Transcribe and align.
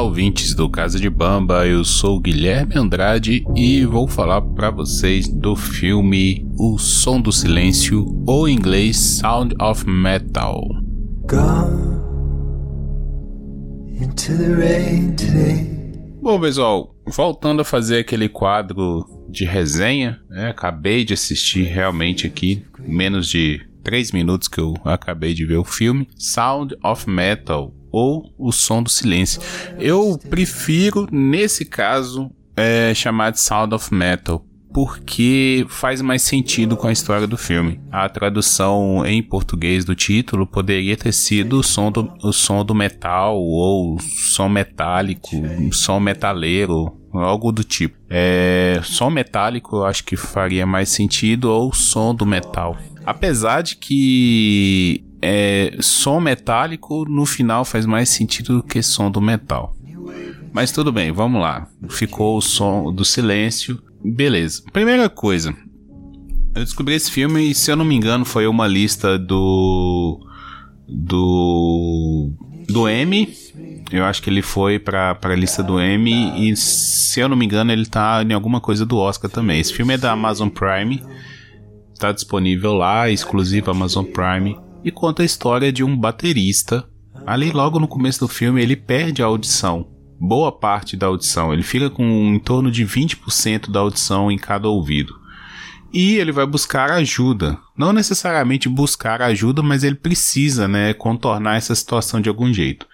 Olá, 0.00 0.08
ouvintes 0.08 0.54
do 0.54 0.66
Casa 0.66 0.98
de 0.98 1.10
Bamba. 1.10 1.66
Eu 1.66 1.84
sou 1.84 2.18
Guilherme 2.18 2.72
Andrade 2.74 3.44
e 3.54 3.84
vou 3.84 4.08
falar 4.08 4.40
para 4.40 4.70
vocês 4.70 5.28
do 5.28 5.54
filme 5.54 6.48
O 6.58 6.78
Som 6.78 7.20
do 7.20 7.30
Silêncio, 7.30 8.06
ou 8.26 8.48
em 8.48 8.54
inglês 8.54 8.96
Sound 8.96 9.54
of 9.60 9.86
Metal. 9.86 10.58
Bom, 16.22 16.40
pessoal, 16.40 16.96
voltando 17.06 17.60
a 17.60 17.64
fazer 17.64 17.98
aquele 17.98 18.30
quadro 18.30 19.04
de 19.28 19.44
resenha, 19.44 20.18
né? 20.30 20.48
acabei 20.48 21.04
de 21.04 21.12
assistir 21.12 21.64
realmente 21.64 22.26
aqui, 22.26 22.64
menos 22.78 23.28
de 23.28 23.60
3 23.84 24.12
minutos 24.12 24.48
que 24.48 24.60
eu 24.60 24.74
acabei 24.82 25.34
de 25.34 25.44
ver 25.44 25.58
o 25.58 25.64
filme, 25.64 26.08
Sound 26.16 26.74
of 26.82 27.08
Metal, 27.08 27.74
ou 27.90 28.32
O 28.38 28.52
Som 28.52 28.82
do 28.82 28.90
Silêncio. 28.90 29.40
Eu 29.78 30.18
prefiro, 30.28 31.06
nesse 31.10 31.64
caso, 31.64 32.30
é, 32.56 32.92
chamar 32.94 33.30
de 33.30 33.40
Sound 33.40 33.74
of 33.74 33.92
Metal, 33.94 34.44
porque 34.72 35.66
faz 35.68 36.00
mais 36.00 36.22
sentido 36.22 36.76
com 36.76 36.86
a 36.86 36.92
história 36.92 37.26
do 37.26 37.36
filme. 37.36 37.80
A 37.90 38.08
tradução 38.08 39.04
em 39.04 39.22
português 39.22 39.84
do 39.84 39.94
título 39.94 40.46
poderia 40.46 40.96
ter 40.96 41.12
sido 41.12 41.58
o 41.58 41.62
som 41.62 41.90
do, 41.90 42.12
o 42.22 42.32
som 42.32 42.64
do 42.64 42.74
metal, 42.74 43.36
ou 43.36 43.98
som 44.00 44.48
metálico, 44.48 45.30
som 45.72 45.98
metaleiro, 45.98 46.96
algo 47.12 47.50
do 47.50 47.64
tipo. 47.64 47.96
É, 48.08 48.80
som 48.84 49.10
metálico 49.10 49.76
eu 49.76 49.84
acho 49.84 50.04
que 50.04 50.16
faria 50.16 50.66
mais 50.66 50.88
sentido, 50.90 51.50
ou 51.50 51.72
som 51.74 52.14
do 52.14 52.24
metal. 52.24 52.76
Apesar 53.04 53.62
de 53.62 53.76
que 53.76 55.04
é, 55.22 55.76
som 55.80 56.20
metálico 56.20 57.04
no 57.04 57.26
final 57.26 57.64
faz 57.64 57.84
mais 57.84 58.08
sentido 58.08 58.56
do 58.56 58.62
que 58.62 58.82
som 58.82 59.10
do 59.10 59.20
metal. 59.20 59.76
Mas 60.52 60.72
tudo 60.72 60.90
bem, 60.90 61.12
vamos 61.12 61.40
lá. 61.40 61.68
Ficou 61.88 62.36
o 62.36 62.42
som 62.42 62.92
do 62.92 63.04
silêncio. 63.04 63.80
Beleza. 64.04 64.62
Primeira 64.72 65.08
coisa. 65.08 65.54
Eu 66.54 66.64
descobri 66.64 66.94
esse 66.94 67.10
filme 67.10 67.50
e, 67.50 67.54
se 67.54 67.70
eu 67.70 67.76
não 67.76 67.84
me 67.84 67.94
engano, 67.94 68.24
foi 68.24 68.46
uma 68.46 68.66
lista 68.66 69.18
do. 69.18 70.18
Do. 70.88 72.32
Do 72.68 72.88
M. 72.88 73.28
Eu 73.92 74.04
acho 74.04 74.22
que 74.22 74.30
ele 74.30 74.42
foi 74.42 74.78
pra, 74.78 75.14
pra 75.14 75.36
lista 75.36 75.62
do 75.62 75.78
M. 75.80 76.10
E, 76.36 76.56
se 76.56 77.20
eu 77.20 77.28
não 77.28 77.36
me 77.36 77.44
engano, 77.44 77.70
ele 77.70 77.86
tá 77.86 78.24
em 78.28 78.32
alguma 78.32 78.60
coisa 78.60 78.84
do 78.84 78.96
Oscar 78.96 79.30
também. 79.30 79.60
Esse 79.60 79.72
filme 79.72 79.94
é 79.94 79.98
da 79.98 80.12
Amazon 80.12 80.48
Prime. 80.48 81.00
Tá 81.98 82.10
disponível 82.10 82.72
lá, 82.72 83.08
exclusivo 83.08 83.70
Amazon 83.70 84.04
Prime 84.04 84.56
e 84.84 84.90
conta 84.90 85.22
a 85.22 85.26
história 85.26 85.72
de 85.72 85.84
um 85.84 85.96
baterista. 85.96 86.88
Ali, 87.26 87.50
logo 87.50 87.78
no 87.78 87.88
começo 87.88 88.20
do 88.20 88.28
filme, 88.28 88.62
ele 88.62 88.76
perde 88.76 89.22
a 89.22 89.26
audição. 89.26 89.88
Boa 90.18 90.52
parte 90.52 90.96
da 90.96 91.06
audição. 91.06 91.52
Ele 91.52 91.62
fica 91.62 91.90
com 91.90 92.04
em 92.04 92.38
torno 92.38 92.70
de 92.70 92.84
20% 92.84 93.70
da 93.70 93.80
audição 93.80 94.30
em 94.30 94.38
cada 94.38 94.68
ouvido. 94.68 95.18
E 95.92 96.16
ele 96.16 96.32
vai 96.32 96.46
buscar 96.46 96.90
ajuda. 96.92 97.58
Não 97.76 97.92
necessariamente 97.92 98.68
buscar 98.68 99.20
ajuda, 99.22 99.62
mas 99.62 99.82
ele 99.82 99.96
precisa, 99.96 100.68
né, 100.68 100.94
contornar 100.94 101.56
essa 101.56 101.74
situação 101.74 102.20
de 102.20 102.28
algum 102.28 102.52
jeito. 102.52 102.86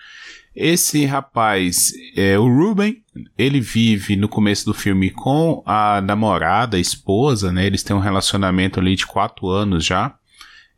Esse 0.57 1.05
rapaz, 1.05 1.93
é 2.17 2.39
o 2.39 2.47
Ruben, 2.47 3.03
ele 3.37 3.61
vive 3.61 4.17
no 4.17 4.27
começo 4.27 4.65
do 4.65 4.73
filme 4.73 5.11
com 5.11 5.63
a 5.67 6.01
namorada, 6.01 6.79
a 6.79 6.81
esposa, 6.81 7.53
né? 7.53 7.67
Eles 7.67 7.83
têm 7.83 7.95
um 7.95 8.01
relacionamento 8.01 8.81
ali 8.81 8.97
de 8.97 9.07
quatro 9.07 9.49
anos 9.49 9.85
já. 9.85 10.16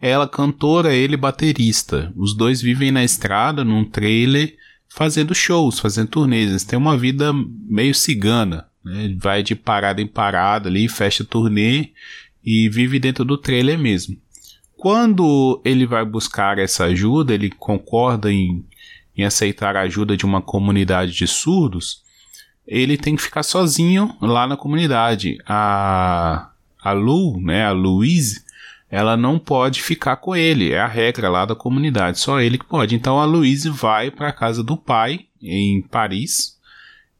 Ela 0.00 0.28
cantora, 0.28 0.94
ele 0.94 1.16
baterista. 1.16 2.12
Os 2.16 2.34
dois 2.34 2.62
vivem 2.62 2.90
na 2.90 3.02
estrada, 3.02 3.64
num 3.64 3.84
trailer, 3.84 4.56
fazendo 4.88 5.34
shows, 5.34 5.78
fazendo 5.78 6.08
turnês. 6.08 6.50
Eles 6.50 6.64
têm 6.64 6.78
uma 6.78 6.96
vida 6.96 7.32
meio 7.68 7.94
cigana. 7.94 8.66
Né? 8.84 9.16
Vai 9.18 9.42
de 9.42 9.54
parada 9.54 10.00
em 10.00 10.06
parada 10.06 10.68
ali, 10.68 10.88
fecha 10.88 11.24
turnê 11.24 11.90
e 12.44 12.68
vive 12.68 12.98
dentro 12.98 13.24
do 13.24 13.36
trailer 13.36 13.78
mesmo. 13.78 14.16
Quando 14.76 15.60
ele 15.64 15.84
vai 15.84 16.04
buscar 16.04 16.58
essa 16.58 16.84
ajuda, 16.84 17.34
ele 17.34 17.50
concorda 17.50 18.32
em, 18.32 18.64
em 19.16 19.24
aceitar 19.24 19.76
a 19.76 19.82
ajuda 19.82 20.16
de 20.16 20.24
uma 20.24 20.40
comunidade 20.40 21.12
de 21.12 21.26
surdos, 21.26 22.02
ele 22.64 22.96
tem 22.96 23.16
que 23.16 23.22
ficar 23.22 23.42
sozinho 23.42 24.14
lá 24.20 24.46
na 24.46 24.56
comunidade. 24.56 25.38
A, 25.46 26.50
a 26.80 26.92
Lu, 26.92 27.40
né, 27.40 27.64
a 27.64 27.72
Louise, 27.72 28.44
ela 28.90 29.16
não 29.16 29.38
pode 29.38 29.82
ficar 29.82 30.16
com 30.16 30.34
ele. 30.34 30.72
É 30.72 30.80
a 30.80 30.86
regra 30.86 31.28
lá 31.28 31.44
da 31.44 31.54
comunidade, 31.54 32.18
só 32.18 32.40
ele 32.40 32.58
que 32.58 32.64
pode. 32.64 32.94
Então 32.94 33.18
a 33.20 33.24
Louise 33.24 33.68
vai 33.68 34.10
para 34.10 34.28
a 34.28 34.32
casa 34.32 34.62
do 34.62 34.76
pai 34.76 35.20
em 35.42 35.82
Paris 35.82 36.58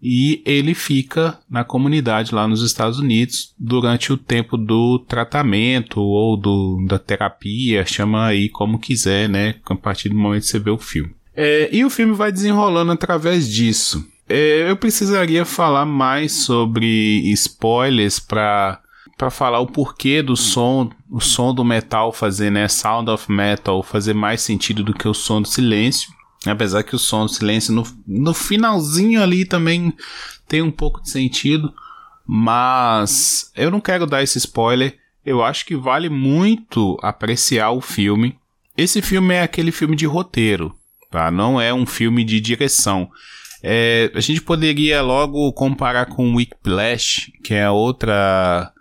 e 0.01 0.43
ele 0.47 0.75
fica 0.75 1.39
na 1.51 1.65
comunidade 1.65 2.34
lá 2.34 2.47
nos 2.47 2.62
Estados 2.62 2.99
Unidos 2.99 3.53
durante 3.59 4.12
o 4.12 4.17
tempo 4.17 4.56
do 4.56 5.01
tratamento 5.01 6.01
ou 6.01 6.37
do, 6.37 6.84
da 6.87 6.99
terapia, 6.99 7.85
chama 7.85 8.27
aí 8.27 8.49
como 8.49 8.79
quiser, 8.79 9.29
né? 9.29 9.56
A 9.69 9.75
partir 9.75 10.09
do 10.09 10.15
momento 10.15 10.43
que 10.43 10.49
você 10.49 10.59
vê 10.59 10.71
o 10.71 10.79
filme. 10.79 11.11
É, 11.35 11.69
e 11.73 11.85
o 11.85 11.91
filme 11.91 12.15
vai 12.15 12.33
desenrolando 12.33 12.93
através 12.93 13.49
disso. 13.49 14.06
É, 14.29 14.71
eu 14.71 14.77
precisaria 14.77 15.45
falar 15.45 15.87
mais 15.87 16.45
sobre 16.45 17.23
spoilers 17.33 18.21
para 18.21 18.81
para 19.19 19.31
falar 19.31 19.59
o 19.59 19.67
porquê 19.67 20.23
do 20.23 20.37
som, 20.37 20.89
o 21.11 21.21
som 21.21 21.53
do 21.53 21.65
metal 21.65 22.12
fazer, 22.12 22.51
né, 22.51 22.69
sound 22.69 23.11
of 23.11 23.31
metal 23.31 23.83
fazer 23.83 24.15
mais 24.15 24.41
sentido 24.41 24.84
do 24.84 24.95
que 24.95 25.09
o 25.09 25.12
som 25.12 25.43
do 25.43 25.49
silêncio. 25.49 26.11
Apesar 26.47 26.84
que 26.84 26.95
o 26.95 26.99
som 26.99 27.27
do 27.27 27.33
silêncio 27.33 27.75
no, 27.75 27.83
no 28.06 28.33
finalzinho 28.33 29.21
ali 29.21 29.45
também 29.45 29.93
tem 30.47 30.62
um 30.62 30.71
pouco 30.71 31.03
de 31.03 31.11
sentido, 31.11 31.75
mas 32.25 33.51
eu 33.56 33.73
não 33.73 33.81
quero 33.81 34.06
dar 34.06 34.23
esse 34.23 34.39
spoiler. 34.39 34.97
Eu 35.27 35.43
acho 35.43 35.67
que 35.67 35.77
vale 35.77 36.09
muito 36.09 36.97
apreciar 37.03 37.73
o 37.73 37.81
filme. 37.81 38.39
Esse 38.77 39.03
filme 39.03 39.35
é 39.35 39.43
aquele 39.43 39.73
filme 39.73 39.97
de 39.97 40.06
roteiro, 40.06 40.73
tá? 41.11 41.29
Não 41.29 41.61
é 41.61 41.75
um 41.75 41.85
filme 41.85 42.23
de 42.23 42.41
direção. 42.41 43.11
É, 43.65 44.12
a 44.15 44.21
gente 44.21 44.41
poderia 44.41 45.03
logo 45.03 45.53
comparar 45.53 46.06
com 46.06 46.37
Whiplash, 46.37 47.33
que 47.43 47.53
é 47.53 47.69
outra 47.69 48.73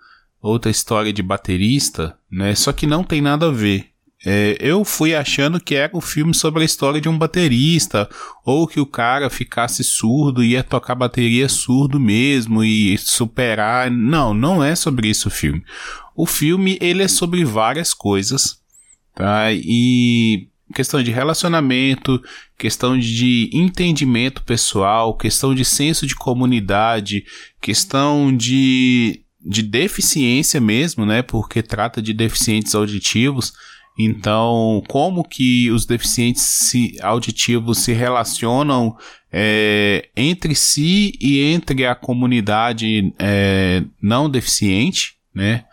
outra 0.47 0.71
história 0.71 1.11
de 1.11 1.21
baterista, 1.21 2.17
né? 2.31 2.55
Só 2.55 2.71
que 2.71 2.87
não 2.87 3.03
tem 3.03 3.21
nada 3.21 3.47
a 3.47 3.51
ver. 3.51 3.91
É, 4.25 4.57
eu 4.59 4.83
fui 4.83 5.13
achando 5.13 5.59
que 5.59 5.75
era 5.75 5.95
um 5.95 6.01
filme 6.01 6.33
sobre 6.33 6.63
a 6.63 6.65
história 6.65 6.99
de 6.99 7.07
um 7.07 7.17
baterista, 7.17 8.09
ou 8.43 8.67
que 8.67 8.79
o 8.79 8.85
cara 8.85 9.29
ficasse 9.29 9.83
surdo 9.83 10.43
e 10.43 10.51
ia 10.51 10.63
tocar 10.63 10.95
bateria 10.95 11.47
surdo 11.47 11.99
mesmo 11.99 12.63
e 12.63 12.97
superar. 12.97 13.91
Não, 13.91 14.33
não 14.33 14.63
é 14.63 14.75
sobre 14.75 15.07
isso 15.07 15.27
o 15.27 15.31
filme. 15.31 15.63
O 16.15 16.25
filme 16.25 16.77
ele 16.81 17.03
é 17.03 17.07
sobre 17.07 17.45
várias 17.45 17.93
coisas, 17.93 18.59
tá? 19.13 19.51
E 19.53 20.47
questão 20.73 21.01
de 21.01 21.11
relacionamento, 21.11 22.21
questão 22.57 22.97
de 22.97 23.49
entendimento 23.53 24.43
pessoal, 24.43 25.15
questão 25.15 25.53
de 25.53 25.63
senso 25.63 26.05
de 26.05 26.15
comunidade, 26.15 27.23
questão 27.61 28.35
de 28.35 29.23
de 29.47 29.61
deficiência 29.61 30.59
mesmo, 30.59 31.05
né? 31.05 31.21
Porque 31.21 31.63
trata 31.63 32.01
de 32.01 32.13
deficientes 32.13 32.75
auditivos. 32.75 33.53
Então, 33.97 34.83
como 34.87 35.23
que 35.23 35.71
os 35.71 35.85
deficientes 35.85 36.71
auditivos 37.01 37.79
se 37.79 37.93
relacionam 37.93 38.95
é, 39.31 40.09
entre 40.15 40.53
si 40.53 41.13
e 41.19 41.41
entre 41.41 41.85
a 41.85 41.95
comunidade 41.95 43.13
é, 43.17 43.83
não 44.01 44.29
deficiente, 44.29 45.15
né? 45.33 45.63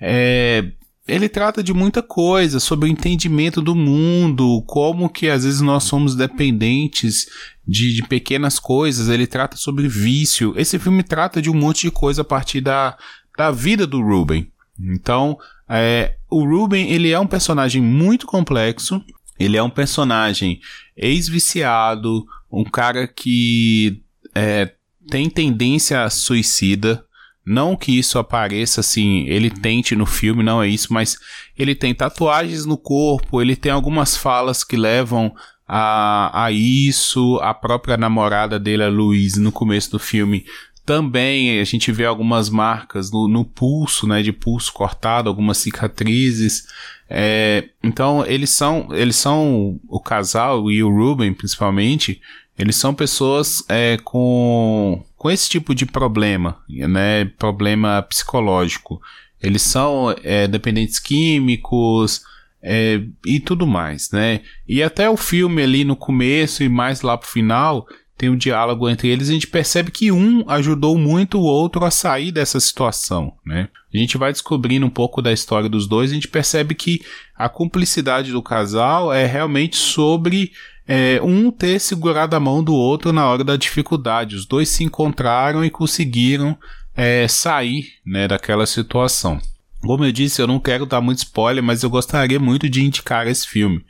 É, 0.00 0.64
ele 1.10 1.28
trata 1.28 1.62
de 1.62 1.72
muita 1.72 2.02
coisa 2.02 2.60
sobre 2.60 2.88
o 2.88 2.92
entendimento 2.92 3.60
do 3.60 3.74
mundo, 3.74 4.62
como 4.66 5.08
que 5.08 5.28
às 5.28 5.44
vezes 5.44 5.60
nós 5.60 5.84
somos 5.84 6.14
dependentes 6.14 7.26
de, 7.66 7.94
de, 7.94 8.02
pequenas 8.06 8.58
coisas. 8.58 9.08
Ele 9.08 9.26
trata 9.26 9.56
sobre 9.56 9.88
vício. 9.88 10.54
Esse 10.56 10.78
filme 10.78 11.02
trata 11.02 11.42
de 11.42 11.50
um 11.50 11.54
monte 11.54 11.82
de 11.82 11.90
coisa 11.90 12.22
a 12.22 12.24
partir 12.24 12.60
da, 12.60 12.96
da 13.40 13.50
vida 13.50 13.86
do 13.86 14.02
Ruben. 14.02 14.52
Então, 14.78 15.38
é, 15.66 16.16
o 16.28 16.44
Ruben 16.44 16.90
ele 16.90 17.10
é 17.10 17.18
um 17.18 17.26
personagem 17.26 17.80
muito 17.80 18.26
complexo. 18.26 19.02
Ele 19.38 19.56
é 19.56 19.62
um 19.62 19.70
personagem 19.70 20.60
ex-viciado, 20.94 22.26
um 22.52 22.64
cara 22.64 23.08
que 23.08 24.02
é, 24.34 24.74
tem 25.08 25.30
tendência 25.30 26.04
a 26.04 26.10
suicida. 26.10 27.02
Não 27.46 27.74
que 27.74 27.98
isso 27.98 28.18
apareça 28.18 28.80
assim, 28.80 29.24
ele 29.26 29.48
tente 29.48 29.96
no 29.96 30.04
filme, 30.04 30.42
não 30.42 30.62
é 30.62 30.68
isso, 30.68 30.92
mas 30.92 31.16
ele 31.58 31.74
tem 31.74 31.94
tatuagens 31.94 32.66
no 32.66 32.76
corpo, 32.76 33.40
ele 33.40 33.56
tem 33.56 33.72
algumas 33.72 34.14
falas 34.14 34.62
que 34.62 34.76
levam 34.76 35.34
a, 35.66 36.44
a 36.44 36.52
isso. 36.52 37.38
A 37.40 37.54
própria 37.54 37.96
namorada 37.96 38.58
dele, 38.58 38.82
a 38.82 38.88
Louise, 38.90 39.40
no 39.40 39.50
começo 39.50 39.92
do 39.92 39.98
filme, 39.98 40.44
também 40.90 41.60
a 41.60 41.64
gente 41.64 41.92
vê 41.92 42.04
algumas 42.04 42.50
marcas 42.50 43.12
no, 43.12 43.28
no 43.28 43.44
pulso, 43.44 44.08
né, 44.08 44.24
de 44.24 44.32
pulso 44.32 44.72
cortado, 44.72 45.28
algumas 45.28 45.58
cicatrizes. 45.58 46.66
É, 47.08 47.68
então 47.80 48.26
eles 48.26 48.50
são, 48.50 48.88
eles 48.90 49.14
são 49.14 49.78
o 49.88 50.00
casal 50.00 50.68
e 50.68 50.82
o 50.82 50.90
Ruben 50.90 51.32
principalmente. 51.32 52.20
Eles 52.58 52.74
são 52.74 52.92
pessoas 52.92 53.62
é, 53.68 53.98
com, 54.02 55.00
com 55.16 55.30
esse 55.30 55.48
tipo 55.48 55.76
de 55.76 55.86
problema, 55.86 56.58
né? 56.68 57.24
Problema 57.38 58.02
psicológico. 58.02 59.00
Eles 59.40 59.62
são 59.62 60.12
é, 60.24 60.48
dependentes 60.48 60.98
químicos 60.98 62.22
é, 62.60 63.00
e 63.24 63.38
tudo 63.38 63.64
mais, 63.64 64.10
né? 64.10 64.40
E 64.66 64.82
até 64.82 65.08
o 65.08 65.16
filme 65.16 65.62
ali 65.62 65.84
no 65.84 65.94
começo 65.94 66.64
e 66.64 66.68
mais 66.68 67.02
lá 67.02 67.16
pro 67.16 67.28
final 67.28 67.86
tem 68.20 68.28
um 68.28 68.36
diálogo 68.36 68.86
entre 68.86 69.08
eles, 69.08 69.30
a 69.30 69.32
gente 69.32 69.46
percebe 69.46 69.90
que 69.90 70.12
um 70.12 70.44
ajudou 70.46 70.98
muito 70.98 71.38
o 71.38 71.42
outro 71.42 71.82
a 71.86 71.90
sair 71.90 72.30
dessa 72.30 72.60
situação, 72.60 73.32
né? 73.46 73.70
A 73.92 73.96
gente 73.96 74.18
vai 74.18 74.30
descobrindo 74.30 74.84
um 74.84 74.90
pouco 74.90 75.22
da 75.22 75.32
história 75.32 75.70
dos 75.70 75.86
dois, 75.86 76.10
a 76.10 76.14
gente 76.14 76.28
percebe 76.28 76.74
que 76.74 77.00
a 77.34 77.48
cumplicidade 77.48 78.30
do 78.30 78.42
casal 78.42 79.10
é 79.10 79.24
realmente 79.24 79.76
sobre 79.76 80.52
é, 80.86 81.18
um 81.22 81.50
ter 81.50 81.80
segurado 81.80 82.36
a 82.36 82.40
mão 82.40 82.62
do 82.62 82.74
outro 82.74 83.10
na 83.10 83.26
hora 83.26 83.42
da 83.42 83.56
dificuldade. 83.56 84.36
Os 84.36 84.44
dois 84.44 84.68
se 84.68 84.84
encontraram 84.84 85.64
e 85.64 85.70
conseguiram 85.70 86.58
é, 86.94 87.26
sair 87.26 87.86
né, 88.04 88.28
daquela 88.28 88.66
situação. 88.66 89.40
Como 89.80 90.04
eu 90.04 90.12
disse, 90.12 90.42
eu 90.42 90.46
não 90.46 90.60
quero 90.60 90.84
dar 90.84 91.00
muito 91.00 91.18
spoiler, 91.18 91.64
mas 91.64 91.82
eu 91.82 91.88
gostaria 91.88 92.38
muito 92.38 92.68
de 92.68 92.84
indicar 92.84 93.26
esse 93.26 93.46
filme. 93.46 93.82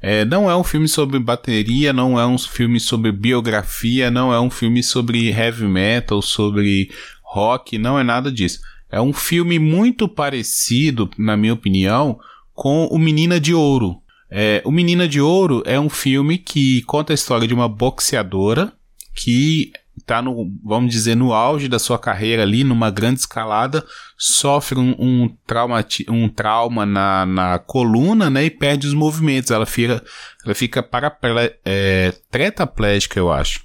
É, 0.00 0.24
não 0.24 0.50
é 0.50 0.56
um 0.56 0.64
filme 0.64 0.88
sobre 0.88 1.18
bateria, 1.18 1.92
não 1.92 2.18
é 2.18 2.26
um 2.26 2.38
filme 2.38 2.80
sobre 2.80 3.12
biografia, 3.12 4.10
não 4.10 4.32
é 4.32 4.40
um 4.40 4.50
filme 4.50 4.82
sobre 4.82 5.28
heavy 5.28 5.66
metal, 5.66 6.22
sobre 6.22 6.90
rock, 7.22 7.76
não 7.76 7.98
é 7.98 8.02
nada 8.02 8.32
disso. 8.32 8.60
É 8.90 9.00
um 9.00 9.12
filme 9.12 9.58
muito 9.58 10.08
parecido, 10.08 11.10
na 11.18 11.36
minha 11.36 11.52
opinião, 11.52 12.18
com 12.54 12.86
O 12.86 12.98
Menina 12.98 13.38
de 13.38 13.52
Ouro. 13.52 14.00
É, 14.30 14.62
o 14.64 14.70
Menina 14.70 15.06
de 15.06 15.20
Ouro 15.20 15.62
é 15.66 15.78
um 15.78 15.90
filme 15.90 16.38
que 16.38 16.82
conta 16.82 17.12
a 17.12 17.14
história 17.14 17.46
de 17.46 17.52
uma 17.52 17.68
boxeadora 17.68 18.72
que 19.14 19.72
está 20.04 20.20
no, 20.20 20.52
vamos 20.62 20.92
dizer, 20.92 21.16
no 21.16 21.32
auge 21.32 21.66
da 21.66 21.78
sua 21.78 21.98
carreira 21.98 22.42
ali, 22.42 22.62
numa 22.62 22.90
grande 22.90 23.20
escalada, 23.20 23.84
sofre 24.16 24.78
um, 24.78 24.94
um, 24.98 25.36
trauma, 25.46 25.84
um 26.10 26.28
trauma 26.28 26.84
na, 26.84 27.26
na 27.26 27.58
coluna, 27.58 28.28
né, 28.28 28.44
e 28.44 28.50
perde 28.50 28.86
os 28.86 28.94
movimentos. 28.94 29.50
Ela 29.50 29.66
fica, 29.66 30.04
ela 30.44 30.54
fica 30.54 30.82
paraple, 30.82 31.54
é, 31.64 32.12
tetraplégica, 32.30 33.18
eu 33.18 33.32
acho. 33.32 33.64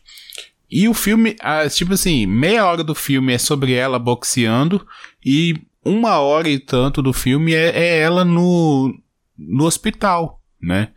E 0.71 0.87
o 0.87 0.93
filme, 0.93 1.35
tipo 1.71 1.93
assim, 1.93 2.25
meia 2.25 2.65
hora 2.65 2.83
do 2.83 2.95
filme 2.95 3.33
é 3.33 3.37
sobre 3.37 3.73
ela 3.73 3.99
boxeando 3.99 4.85
e 5.25 5.55
uma 5.83 6.19
hora 6.19 6.47
e 6.47 6.59
tanto 6.59 7.01
do 7.01 7.11
filme 7.11 7.53
é, 7.53 7.69
é 7.69 7.99
ela 7.99 8.23
no, 8.23 8.93
no 9.37 9.65
hospital, 9.65 10.39
né? 10.61 10.89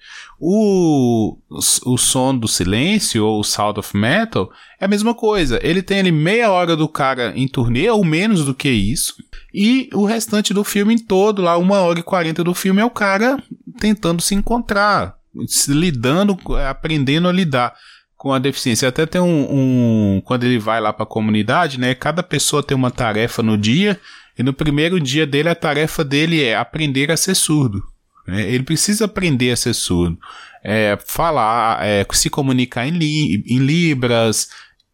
O, 0.45 1.39
o 1.87 1.97
som 1.97 2.37
do 2.37 2.49
silêncio 2.49 3.25
ou 3.25 3.45
Sound 3.45 3.79
of 3.79 3.97
Metal 3.97 4.51
é 4.81 4.87
a 4.87 4.89
mesma 4.89 5.15
coisa. 5.15 5.61
Ele 5.63 5.81
tem 5.81 6.01
ali 6.01 6.11
meia 6.11 6.51
hora 6.51 6.75
do 6.75 6.89
cara 6.89 7.33
em 7.37 7.47
turnê, 7.47 7.89
ou 7.89 8.05
menos 8.05 8.45
do 8.45 8.53
que 8.53 8.69
isso. 8.69 9.15
E 9.55 9.89
o 9.95 10.05
restante 10.05 10.53
do 10.53 10.65
filme 10.65 10.99
todo, 10.99 11.43
lá 11.43 11.57
uma 11.57 11.79
hora 11.83 12.01
e 12.01 12.03
quarenta 12.03 12.43
do 12.43 12.55
filme, 12.55 12.83
é 12.83 12.85
o 12.85 12.91
cara 12.91 13.41
tentando 13.79 14.21
se 14.21 14.35
encontrar, 14.35 15.15
se 15.47 15.73
lidando, 15.73 16.37
aprendendo 16.69 17.29
a 17.29 17.33
lidar 17.33 17.73
com 18.17 18.33
a 18.33 18.41
deficiência. 18.41 18.89
Até 18.89 19.07
tem 19.07 19.21
um, 19.21 20.17
um 20.17 20.23
quando 20.25 20.43
ele 20.43 20.59
vai 20.59 20.81
lá 20.81 20.93
para 20.93 21.05
a 21.05 21.07
comunidade, 21.07 21.79
né? 21.79 21.95
Cada 21.95 22.21
pessoa 22.21 22.65
tem 22.65 22.77
uma 22.77 22.91
tarefa 22.91 23.45
no 23.45 23.57
dia 23.57 23.97
e 24.37 24.43
no 24.43 24.53
primeiro 24.53 24.99
dia 24.99 25.25
dele 25.25 25.51
a 25.51 25.55
tarefa 25.55 26.03
dele 26.03 26.43
é 26.43 26.57
aprender 26.57 27.13
a 27.13 27.17
ser 27.17 27.37
surdo. 27.37 27.92
Né? 28.27 28.51
Ele 28.51 28.63
precisa 28.63 29.05
aprender 29.05 29.51
a 29.51 29.57
ser 29.57 29.75
surdo, 29.75 30.19
é, 30.63 30.99
falar, 31.05 31.85
é, 31.85 32.07
se 32.13 32.31
comunicar 32.31 32.87
em, 32.87 32.93
li 32.93 33.43
em 33.47 33.59
libras, 33.59 34.49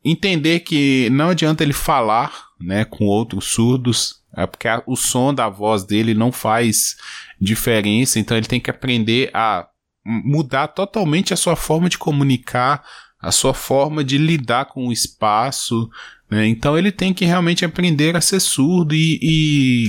entender 0.05 0.61
que 0.61 1.09
não 1.11 1.31
adianta 1.31 1.63
ele 1.63 1.73
falar 1.73 2.33
né, 2.61 2.85
com 2.85 3.05
outros 3.05 3.47
surdos, 3.47 4.17
é 4.37 4.47
porque 4.47 4.69
a, 4.69 4.83
o 4.87 4.97
som 4.97 5.33
da 5.35 5.49
voz 5.49 5.85
dele 5.85 6.15
não 6.15 6.33
faz 6.33 6.97
diferença, 7.41 8.19
então 8.19 8.37
ele 8.37 8.47
tem 8.47 8.61
que 8.61 8.71
aprender 8.71 9.31
a 9.35 9.67
mudar 10.05 10.69
totalmente 10.69 11.35
a 11.35 11.37
sua 11.37 11.55
forma 11.55 11.89
de 11.89 11.99
comunicar, 11.99 12.83
a 13.21 13.31
sua 13.31 13.53
forma 13.53 14.03
de 14.03 14.17
lidar 14.17 14.67
com 14.67 14.89
o 14.89 14.93
espaço. 14.93 15.91
Né? 16.31 16.47
Então 16.47 16.79
ele 16.79 16.91
tem 16.91 17.13
que 17.13 17.25
realmente 17.25 17.65
aprender 17.65 18.17
a 18.17 18.21
ser 18.21 18.41
surdo 18.41 18.95
e, 18.95 19.19
e, 19.21 19.89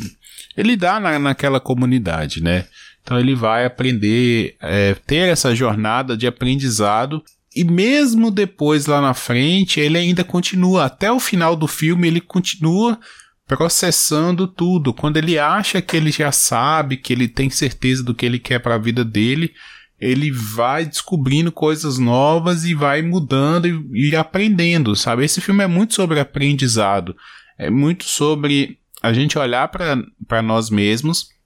e 0.57 0.63
lidar 0.63 0.99
na, 0.99 1.17
naquela 1.17 1.59
comunidade, 1.59 2.41
né? 2.41 2.67
Então 3.09 3.19
ele 3.19 3.33
vai 3.33 3.65
aprender, 3.65 4.55
é, 4.61 4.93
ter 4.93 5.29
essa 5.29 5.55
jornada 5.55 6.15
de 6.15 6.27
aprendizado 6.27 7.23
e 7.55 7.63
mesmo 7.63 8.29
depois 8.29 8.85
lá 8.85 9.01
na 9.01 9.15
frente, 9.15 9.79
ele 9.79 9.97
ainda 9.97 10.23
continua. 10.23 10.85
Até 10.85 11.11
o 11.11 11.19
final 11.19 11.55
do 11.55 11.65
filme, 11.65 12.07
ele 12.07 12.21
continua 12.21 12.99
processando 13.47 14.47
tudo. 14.47 14.93
Quando 14.93 15.17
ele 15.17 15.39
acha 15.39 15.81
que 15.81 15.97
ele 15.97 16.11
já 16.11 16.31
sabe, 16.31 16.97
que 16.97 17.11
ele 17.11 17.27
tem 17.27 17.49
certeza 17.49 18.03
do 18.03 18.13
que 18.13 18.27
ele 18.27 18.37
quer 18.37 18.59
para 18.59 18.75
a 18.75 18.79
vida 18.79 19.03
dele, 19.03 19.53
ele 19.99 20.29
vai 20.29 20.85
descobrindo 20.85 21.51
coisas 21.51 21.97
novas 21.97 22.63
e 22.63 22.75
vai 22.75 23.01
mudando 23.01 23.67
e, 23.67 24.09
e 24.11 24.15
aprendendo, 24.15 24.95
sabe? 24.95 25.25
Esse 25.25 25.41
filme 25.41 25.63
é 25.63 25.67
muito 25.67 25.95
sobre 25.95 26.19
aprendizado. 26.19 27.15
É 27.57 27.71
muito 27.71 28.03
sobre 28.03 28.77
a 29.01 29.11
gente 29.11 29.35
olhar 29.39 29.67
para 29.67 30.43
nós 30.43 30.69
mesmos 30.69 31.38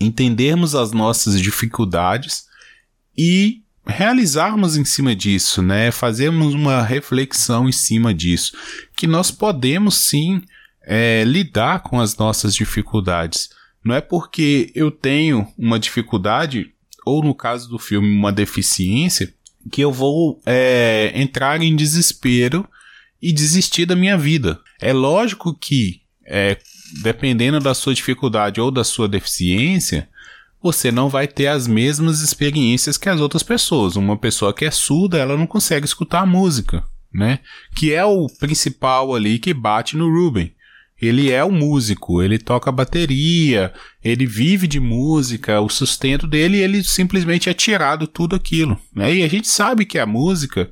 entendermos 0.00 0.74
as 0.74 0.92
nossas 0.92 1.40
dificuldades 1.40 2.44
e 3.16 3.62
realizarmos 3.86 4.76
em 4.76 4.84
cima 4.84 5.14
disso, 5.14 5.62
né? 5.62 5.90
Fazermos 5.90 6.54
uma 6.54 6.82
reflexão 6.82 7.68
em 7.68 7.72
cima 7.72 8.14
disso, 8.14 8.56
que 8.96 9.06
nós 9.06 9.30
podemos 9.30 9.96
sim 9.96 10.42
é, 10.82 11.24
lidar 11.24 11.82
com 11.82 12.00
as 12.00 12.16
nossas 12.16 12.54
dificuldades. 12.54 13.50
Não 13.84 13.94
é 13.94 14.00
porque 14.00 14.70
eu 14.74 14.90
tenho 14.90 15.46
uma 15.58 15.78
dificuldade 15.78 16.72
ou 17.04 17.22
no 17.22 17.34
caso 17.34 17.68
do 17.68 17.78
filme 17.78 18.08
uma 18.10 18.32
deficiência 18.32 19.32
que 19.70 19.80
eu 19.80 19.92
vou 19.92 20.40
é, 20.44 21.12
entrar 21.14 21.60
em 21.62 21.74
desespero 21.74 22.66
e 23.20 23.32
desistir 23.32 23.86
da 23.86 23.96
minha 23.96 24.16
vida. 24.16 24.60
É 24.80 24.92
lógico 24.92 25.54
que 25.54 26.00
é, 26.26 26.58
dependendo 27.02 27.60
da 27.60 27.74
sua 27.74 27.94
dificuldade 27.94 28.60
ou 28.60 28.70
da 28.70 28.84
sua 28.84 29.08
deficiência, 29.08 30.08
você 30.62 30.92
não 30.92 31.08
vai 31.08 31.26
ter 31.26 31.46
as 31.46 31.66
mesmas 31.66 32.20
experiências 32.20 32.98
que 32.98 33.08
as 33.08 33.20
outras 33.20 33.42
pessoas. 33.42 33.96
Uma 33.96 34.16
pessoa 34.16 34.52
que 34.52 34.64
é 34.64 34.70
surda, 34.70 35.18
ela 35.18 35.36
não 35.36 35.46
consegue 35.46 35.86
escutar 35.86 36.20
a 36.20 36.26
música, 36.26 36.84
né? 37.12 37.40
Que 37.74 37.92
é 37.94 38.04
o 38.04 38.26
principal 38.38 39.14
ali 39.14 39.38
que 39.38 39.54
bate 39.54 39.96
no 39.96 40.10
Ruben. 40.10 40.54
Ele 41.00 41.30
é 41.30 41.42
o 41.42 41.50
músico, 41.50 42.22
ele 42.22 42.38
toca 42.38 42.70
bateria, 42.70 43.72
ele 44.04 44.26
vive 44.26 44.66
de 44.66 44.78
música, 44.78 45.58
o 45.58 45.68
sustento 45.68 46.26
dele, 46.26 46.58
ele 46.58 46.84
simplesmente 46.84 47.48
é 47.48 47.54
tirado 47.54 48.06
tudo 48.06 48.36
aquilo. 48.36 48.78
Né? 48.94 49.14
E 49.14 49.22
a 49.22 49.28
gente 49.28 49.48
sabe 49.48 49.86
que 49.86 49.98
a 49.98 50.04
música 50.04 50.70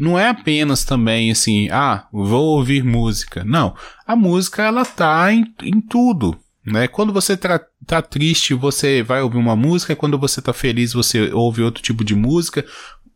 não 0.00 0.18
é 0.18 0.30
apenas 0.30 0.82
também 0.82 1.30
assim, 1.30 1.68
ah, 1.70 2.06
vou 2.10 2.56
ouvir 2.56 2.82
música. 2.82 3.44
Não, 3.44 3.76
a 4.06 4.16
música 4.16 4.62
ela 4.62 4.82
tá 4.82 5.30
em, 5.30 5.44
em 5.62 5.78
tudo, 5.78 6.34
né? 6.64 6.88
Quando 6.88 7.12
você 7.12 7.36
tá, 7.36 7.60
tá 7.84 8.00
triste, 8.00 8.54
você 8.54 9.02
vai 9.02 9.20
ouvir 9.20 9.36
uma 9.36 9.54
música, 9.54 9.94
quando 9.94 10.18
você 10.18 10.40
tá 10.40 10.54
feliz, 10.54 10.94
você 10.94 11.30
ouve 11.34 11.62
outro 11.62 11.82
tipo 11.82 12.02
de 12.02 12.14
música. 12.14 12.64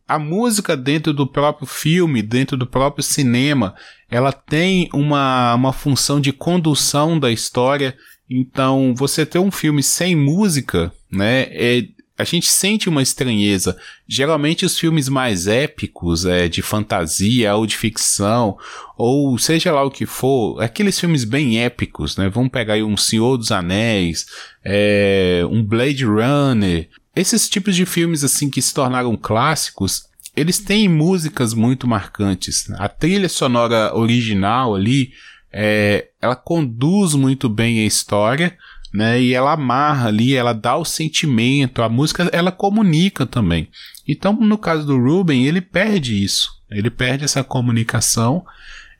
A 0.07 0.19
música 0.19 0.77
dentro 0.77 1.11
do 1.11 1.25
próprio 1.25 1.65
filme, 1.65 2.21
dentro 2.21 2.55
do 2.55 2.67
próprio 2.67 3.03
cinema, 3.03 3.73
ela 4.07 4.31
tem 4.31 4.87
uma, 4.93 5.55
uma 5.55 5.73
função 5.73 6.21
de 6.21 6.31
condução 6.31 7.19
da 7.19 7.31
história. 7.31 7.97
Então, 8.29 8.93
você 8.95 9.25
ter 9.25 9.39
um 9.39 9.49
filme 9.49 9.81
sem 9.81 10.15
música, 10.15 10.93
né, 11.11 11.47
é, 11.49 11.81
a 12.17 12.23
gente 12.23 12.47
sente 12.47 12.87
uma 12.87 13.01
estranheza. 13.01 13.77
Geralmente 14.07 14.65
os 14.65 14.79
filmes 14.79 15.09
mais 15.09 15.47
épicos, 15.47 16.25
é, 16.25 16.47
de 16.47 16.61
fantasia 16.61 17.55
ou 17.55 17.65
de 17.65 17.75
ficção, 17.75 18.57
ou 18.97 19.37
seja 19.37 19.71
lá 19.73 19.83
o 19.83 19.91
que 19.91 20.05
for, 20.05 20.61
aqueles 20.61 20.99
filmes 20.99 21.25
bem 21.25 21.61
épicos, 21.61 22.15
né? 22.15 22.29
Vamos 22.29 22.51
pegar 22.51 22.75
aí 22.75 22.83
um 22.83 22.95
Senhor 22.95 23.37
dos 23.37 23.51
Anéis, 23.51 24.25
é, 24.63 25.41
um 25.49 25.63
Blade 25.63 26.05
Runner. 26.05 26.87
Esses 27.15 27.49
tipos 27.49 27.75
de 27.75 27.85
filmes 27.85 28.23
assim 28.23 28.49
que 28.49 28.61
se 28.61 28.73
tornaram 28.73 29.17
clássicos, 29.17 30.03
eles 30.35 30.59
têm 30.59 30.87
músicas 30.87 31.53
muito 31.53 31.87
marcantes. 31.87 32.69
A 32.71 32.87
trilha 32.87 33.29
sonora 33.29 33.95
original 33.95 34.75
ali, 34.75 35.11
é, 35.51 36.09
ela 36.21 36.35
conduz 36.35 37.13
muito 37.13 37.47
bem 37.47 37.79
a 37.79 37.85
história, 37.85 38.57
né? 38.93 39.21
E 39.21 39.33
ela 39.33 39.53
amarra 39.53 40.07
ali, 40.07 40.33
ela 40.33 40.53
dá 40.53 40.75
o 40.77 40.85
sentimento, 40.85 41.81
a 41.81 41.89
música 41.89 42.29
ela 42.31 42.51
comunica 42.51 43.25
também. 43.25 43.69
Então, 44.07 44.33
no 44.33 44.57
caso 44.57 44.85
do 44.85 44.97
Ruben, 44.97 45.45
ele 45.45 45.61
perde 45.61 46.23
isso. 46.23 46.55
Ele 46.69 46.89
perde 46.89 47.23
essa 47.23 47.43
comunicação 47.43 48.45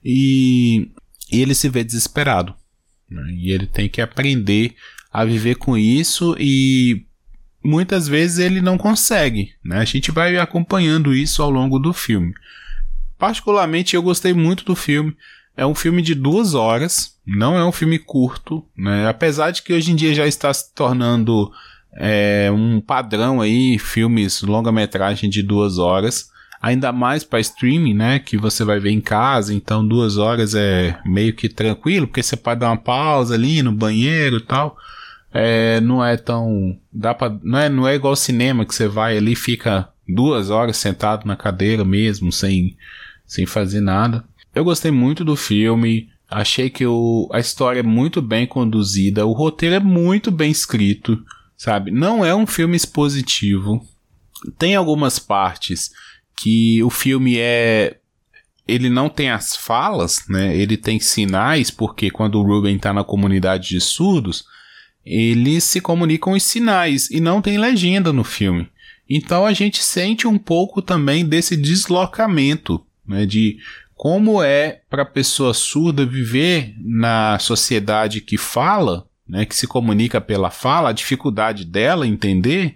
e, 0.03 0.89
e 1.31 1.41
ele 1.41 1.55
se 1.55 1.69
vê 1.69 1.83
desesperado. 1.83 2.53
Né? 3.09 3.23
E 3.31 3.51
ele 3.51 3.67
tem 3.67 3.87
que 3.87 4.01
aprender 4.01 4.75
a 5.11 5.23
viver 5.23 5.55
com 5.55 5.77
isso 5.77 6.35
e 6.39 7.05
muitas 7.63 8.07
vezes 8.07 8.39
ele 8.39 8.61
não 8.61 8.77
consegue. 8.77 9.53
Né? 9.63 9.77
A 9.77 9.85
gente 9.85 10.11
vai 10.11 10.37
acompanhando 10.37 11.13
isso 11.13 11.41
ao 11.41 11.49
longo 11.49 11.79
do 11.79 11.93
filme. 11.93 12.33
particularmente 13.17 13.95
eu 13.95 14.01
gostei 14.01 14.33
muito 14.33 14.65
do 14.65 14.75
filme. 14.75 15.15
É 15.57 15.65
um 15.65 15.73
filme 15.73 16.01
de 16.01 16.13
duas 16.13 16.53
horas, 16.53 17.14
não 17.25 17.57
é 17.57 17.65
um 17.65 17.71
filme 17.71 17.97
curto, 17.97 18.63
né? 18.77 19.07
Apesar 19.07 19.51
de 19.51 19.61
que 19.61 19.73
hoje 19.73 19.91
em 19.91 19.95
dia 19.95 20.13
já 20.13 20.27
está 20.27 20.53
se 20.53 20.73
tornando 20.73 21.51
é, 21.95 22.51
um 22.51 22.81
padrão 22.81 23.41
aí, 23.41 23.79
filmes 23.79 24.41
longa-metragem 24.41 25.29
de 25.29 25.41
duas 25.41 25.77
horas. 25.77 26.29
Ainda 26.61 26.91
mais 26.91 27.23
para 27.23 27.39
streaming, 27.39 27.93
né? 27.93 28.19
Que 28.19 28.37
você 28.37 28.63
vai 28.63 28.79
ver 28.79 28.91
em 28.91 29.01
casa, 29.01 29.53
então 29.53 29.87
duas 29.87 30.17
horas 30.17 30.55
é 30.55 30.99
meio 31.05 31.33
que 31.33 31.47
tranquilo, 31.47 32.07
porque 32.07 32.23
você 32.23 32.35
pode 32.35 32.59
dar 32.59 32.69
uma 32.69 32.77
pausa 32.77 33.35
ali 33.35 33.61
no 33.61 33.71
banheiro 33.71 34.37
e 34.37 34.41
tal. 34.41 34.77
É, 35.33 35.81
não 35.81 36.03
é 36.03 36.17
tão. 36.17 36.77
Dá 36.91 37.13
pra, 37.13 37.37
não, 37.43 37.59
é, 37.59 37.69
não 37.69 37.87
é 37.87 37.95
igual 37.95 38.15
cinema 38.15 38.65
que 38.65 38.73
você 38.73 38.87
vai 38.87 39.17
ali 39.17 39.35
fica 39.35 39.89
duas 40.07 40.49
horas 40.49 40.77
sentado 40.77 41.25
na 41.25 41.35
cadeira 41.35 41.83
mesmo, 41.83 42.31
sem, 42.31 42.77
sem 43.25 43.45
fazer 43.45 43.81
nada. 43.81 44.23
Eu 44.53 44.63
gostei 44.63 44.91
muito 44.91 45.25
do 45.25 45.35
filme. 45.35 46.09
Achei 46.29 46.69
que 46.69 46.85
o, 46.85 47.29
a 47.31 47.39
história 47.39 47.79
é 47.79 47.83
muito 47.83 48.21
bem 48.21 48.47
conduzida. 48.47 49.25
O 49.25 49.33
roteiro 49.33 49.75
é 49.75 49.79
muito 49.79 50.31
bem 50.31 50.51
escrito, 50.51 51.23
sabe? 51.55 51.91
Não 51.91 52.25
é 52.25 52.35
um 52.35 52.47
filme 52.47 52.75
expositivo. 52.75 53.85
Tem 54.57 54.75
algumas 54.75 55.19
partes 55.19 55.91
que 56.37 56.83
o 56.83 56.89
filme 56.89 57.37
é 57.37 57.99
ele 58.67 58.89
não 58.89 59.09
tem 59.09 59.29
as 59.29 59.55
falas, 59.55 60.23
né? 60.27 60.55
Ele 60.57 60.75
tem 60.75 60.99
sinais, 60.99 61.69
porque 61.69 62.09
quando 62.09 62.39
o 62.39 62.43
Ruben 62.43 62.75
está 62.75 62.91
na 62.91 63.03
comunidade 63.03 63.69
de 63.69 63.79
surdos, 63.79 64.43
eles 65.05 65.63
se 65.63 65.79
comunicam 65.79 66.35
em 66.35 66.39
sinais 66.39 67.09
e 67.11 67.19
não 67.19 67.41
tem 67.41 67.59
legenda 67.59 68.11
no 68.11 68.23
filme. 68.23 68.67
Então 69.07 69.45
a 69.45 69.53
gente 69.53 69.83
sente 69.83 70.27
um 70.27 70.37
pouco 70.37 70.81
também 70.81 71.23
desse 71.23 71.55
deslocamento, 71.55 72.83
né? 73.07 73.25
De 73.27 73.57
como 73.95 74.43
é 74.43 74.81
para 74.89 75.03
a 75.03 75.05
pessoa 75.05 75.53
surda 75.53 76.05
viver 76.05 76.75
na 76.79 77.39
sociedade 77.39 78.21
que 78.21 78.37
fala, 78.37 79.07
né? 79.27 79.45
Que 79.45 79.55
se 79.55 79.67
comunica 79.67 80.19
pela 80.19 80.51
fala, 80.51 80.89
a 80.89 80.93
dificuldade 80.93 81.65
dela 81.65 82.07
entender 82.07 82.75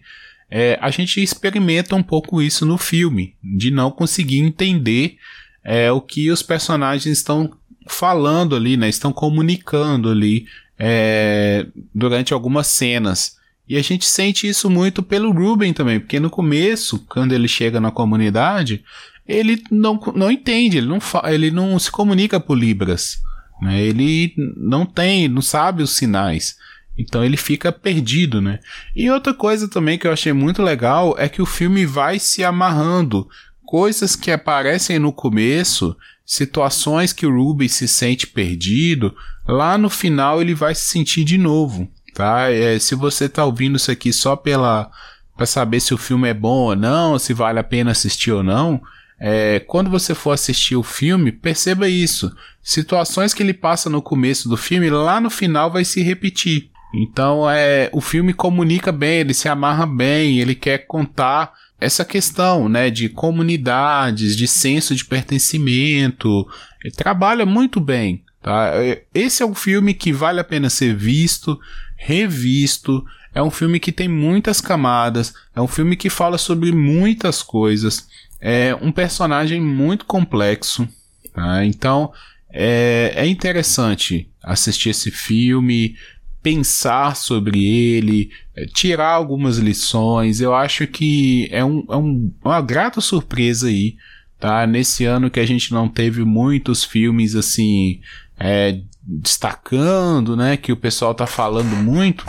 é, 0.49 0.79
a 0.81 0.89
gente 0.89 1.21
experimenta 1.21 1.95
um 1.95 2.01
pouco 2.01 2.41
isso 2.41 2.65
no 2.65 2.77
filme, 2.77 3.35
de 3.43 3.69
não 3.69 3.91
conseguir 3.91 4.39
entender 4.39 5.17
é, 5.63 5.91
o 5.91 6.01
que 6.01 6.31
os 6.31 6.41
personagens 6.41 7.05
estão 7.17 7.53
falando 7.87 8.55
ali, 8.55 8.75
né? 8.75 8.89
Estão 8.89 9.13
comunicando 9.13 10.09
ali 10.09 10.47
é, 10.77 11.67
durante 11.93 12.33
algumas 12.33 12.67
cenas. 12.67 13.37
E 13.67 13.77
a 13.77 13.81
gente 13.83 14.05
sente 14.05 14.47
isso 14.47 14.67
muito 14.69 15.03
pelo 15.03 15.31
Ruben 15.31 15.71
também, 15.73 15.99
porque 15.99 16.19
no 16.19 16.29
começo, 16.29 17.05
quando 17.07 17.33
ele 17.33 17.47
chega 17.47 17.79
na 17.79 17.91
comunidade, 17.91 18.83
ele 19.29 19.63
não, 19.69 19.99
não 20.15 20.31
entende, 20.31 20.79
ele 20.79 20.87
não, 20.87 20.99
ele 21.25 21.51
não 21.51 21.77
se 21.77 21.91
comunica 21.91 22.39
por 22.39 22.57
Libras. 22.57 23.19
Né? 23.61 23.79
Ele 23.79 24.33
não 24.57 24.85
tem, 24.85 25.27
não 25.27 25.41
sabe 25.41 25.83
os 25.83 25.91
sinais. 25.91 26.57
Então 26.97 27.23
ele 27.23 27.37
fica 27.37 27.71
perdido, 27.71 28.41
né? 28.41 28.59
E 28.95 29.09
outra 29.09 29.33
coisa 29.33 29.69
também 29.69 29.97
que 29.97 30.07
eu 30.07 30.11
achei 30.11 30.33
muito 30.33 30.61
legal 30.61 31.15
é 31.17 31.29
que 31.29 31.41
o 31.41 31.45
filme 31.45 31.85
vai 31.85 32.19
se 32.19 32.43
amarrando. 32.43 33.27
Coisas 33.63 34.15
que 34.15 34.31
aparecem 34.31 34.97
no 34.97 35.13
começo, 35.13 35.95
situações 36.25 37.13
que 37.13 37.25
o 37.25 37.33
Ruby 37.33 37.69
se 37.69 37.87
sente 37.87 38.25
perdido, 38.27 39.15
lá 39.47 39.77
no 39.77 39.89
final 39.89 40.41
ele 40.41 40.55
vai 40.55 40.73
se 40.73 40.87
sentir 40.87 41.23
de 41.23 41.37
novo, 41.37 41.87
tá? 42.13 42.51
É, 42.51 42.77
se 42.79 42.95
você 42.95 43.29
tá 43.29 43.45
ouvindo 43.45 43.77
isso 43.77 43.91
aqui 43.91 44.11
só 44.11 44.35
pela 44.35 44.91
para 45.37 45.45
saber 45.45 45.79
se 45.79 45.93
o 45.93 45.97
filme 45.97 46.27
é 46.27 46.33
bom 46.33 46.65
ou 46.65 46.75
não, 46.75 47.17
se 47.17 47.33
vale 47.33 47.59
a 47.59 47.63
pena 47.63 47.91
assistir 47.91 48.31
ou 48.31 48.43
não, 48.43 48.81
é, 49.19 49.59
quando 49.59 49.89
você 49.89 50.15
for 50.15 50.31
assistir 50.31 50.75
o 50.75 50.83
filme, 50.83 51.31
perceba 51.31 51.89
isso. 51.89 52.33
Situações 52.63 53.33
que 53.33 53.43
ele 53.43 53.53
passa 53.53 53.89
no 53.89 54.01
começo 54.01 54.47
do 54.47 54.55
filme, 54.55 54.89
lá 54.89 55.19
no 55.19 55.29
final 55.29 55.71
vai 55.71 55.83
se 55.83 56.01
repetir. 56.01 56.69
Então 56.93 57.49
é, 57.49 57.89
o 57.91 58.01
filme 58.01 58.33
comunica 58.33 58.91
bem, 58.91 59.19
ele 59.19 59.33
se 59.33 59.47
amarra 59.47 59.85
bem, 59.85 60.39
ele 60.39 60.55
quer 60.55 60.79
contar 60.87 61.53
essa 61.79 62.03
questão, 62.03 62.67
né, 62.67 62.89
de 62.89 63.07
comunidades, 63.07 64.35
de 64.35 64.47
senso 64.47 64.95
de 64.95 65.05
pertencimento. 65.05 66.47
Ele 66.83 66.93
trabalha 66.93 67.45
muito 67.45 67.79
bem, 67.79 68.23
tá? 68.41 68.71
É, 68.73 69.03
esse 69.13 69.43
é 69.43 69.45
um 69.45 69.55
filme 69.55 69.93
que 69.93 70.11
vale 70.11 70.39
a 70.39 70.43
pena 70.43 70.69
ser 70.69 70.95
visto, 70.95 71.59
revisto. 71.95 73.05
É 73.33 73.43
um 73.43 73.51
filme 73.51 73.79
que 73.79 73.91
tem 73.91 74.07
muitas 74.07 74.59
camadas, 74.59 75.33
é 75.55 75.61
um 75.61 75.67
filme 75.67 75.95
que 75.95 76.09
fala 76.09 76.37
sobre 76.37 76.71
muitas 76.71 77.43
coisas. 77.43 78.07
É 78.41 78.75
um 78.81 78.91
personagem 78.91 79.59
muito 79.61 80.05
complexo, 80.05 80.87
tá? 81.33 81.65
Então 81.65 82.11
é, 82.51 83.13
é 83.15 83.27
interessante 83.27 84.29
assistir 84.41 84.89
esse 84.89 85.11
filme, 85.11 85.95
pensar 86.41 87.15
sobre 87.15 87.63
ele, 87.65 88.31
eh, 88.55 88.65
tirar 88.73 89.11
algumas 89.11 89.57
lições. 89.57 90.41
Eu 90.41 90.55
acho 90.55 90.87
que 90.87 91.47
é, 91.51 91.63
um, 91.63 91.85
é 91.89 91.97
um, 91.97 92.33
uma 92.43 92.61
grata 92.61 93.01
surpresa 93.01 93.67
aí, 93.67 93.95
tá? 94.39 94.65
Nesse 94.65 95.05
ano 95.05 95.29
que 95.29 95.39
a 95.39 95.45
gente 95.45 95.71
não 95.73 95.87
teve 95.87 96.23
muitos 96.23 96.83
filmes 96.83 97.35
assim 97.35 97.99
é, 98.39 98.81
destacando, 99.03 100.35
né? 100.35 100.57
Que 100.57 100.71
o 100.71 100.77
pessoal 100.77 101.13
tá 101.13 101.27
falando 101.27 101.75
muito. 101.75 102.25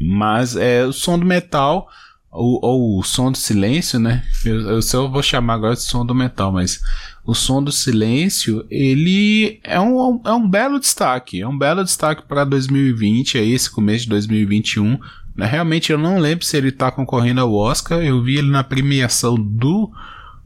Mas 0.00 0.56
é 0.56 0.84
o 0.84 0.92
som 0.92 1.18
do 1.18 1.26
metal 1.26 1.88
ou, 2.32 2.58
ou 2.62 2.98
o 2.98 3.02
som 3.02 3.30
do 3.30 3.36
silêncio, 3.36 4.00
né? 4.00 4.24
Eu, 4.42 4.60
eu 4.70 4.82
só 4.82 5.06
vou 5.06 5.22
chamar 5.22 5.54
agora 5.54 5.74
de 5.74 5.82
som 5.82 6.04
do 6.04 6.14
metal, 6.14 6.50
mas 6.50 6.80
o 7.24 7.34
som 7.34 7.62
do 7.62 7.70
silêncio, 7.70 8.66
ele 8.70 9.60
é 9.62 9.78
um, 9.78 10.20
é 10.24 10.32
um 10.32 10.48
belo 10.48 10.80
destaque. 10.80 11.42
É 11.42 11.46
um 11.46 11.56
belo 11.56 11.84
destaque 11.84 12.26
para 12.26 12.44
2020, 12.44 13.36
é 13.36 13.44
esse 13.44 13.70
começo 13.70 14.04
de 14.04 14.10
2021. 14.10 14.98
Né? 15.36 15.46
Realmente 15.46 15.92
eu 15.92 15.98
não 15.98 16.18
lembro 16.18 16.44
se 16.44 16.56
ele 16.56 16.68
está 16.68 16.90
concorrendo 16.90 17.42
ao 17.42 17.52
Oscar. 17.52 18.02
Eu 18.02 18.22
vi 18.22 18.38
ele 18.38 18.50
na 18.50 18.64
premiação 18.64 19.34
do, 19.34 19.92